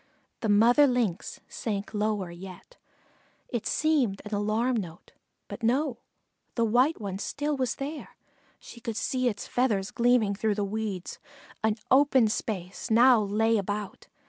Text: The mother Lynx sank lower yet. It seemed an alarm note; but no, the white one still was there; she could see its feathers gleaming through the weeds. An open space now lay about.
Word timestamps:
The 0.39 0.49
mother 0.49 0.87
Lynx 0.87 1.41
sank 1.47 1.93
lower 1.93 2.31
yet. 2.31 2.75
It 3.49 3.67
seemed 3.67 4.19
an 4.25 4.33
alarm 4.33 4.77
note; 4.77 5.11
but 5.47 5.61
no, 5.61 5.99
the 6.55 6.65
white 6.65 6.99
one 6.99 7.19
still 7.19 7.55
was 7.55 7.75
there; 7.75 8.15
she 8.57 8.81
could 8.81 8.97
see 8.97 9.27
its 9.29 9.47
feathers 9.47 9.91
gleaming 9.91 10.33
through 10.33 10.55
the 10.55 10.63
weeds. 10.65 11.19
An 11.63 11.75
open 11.91 12.29
space 12.29 12.89
now 12.89 13.21
lay 13.21 13.59
about. 13.59 14.07